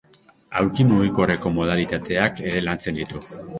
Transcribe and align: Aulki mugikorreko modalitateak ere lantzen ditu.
Aulki 0.61 0.85
mugikorreko 0.91 1.53
modalitateak 1.59 2.43
ere 2.49 2.67
lantzen 2.67 3.01
ditu. 3.01 3.25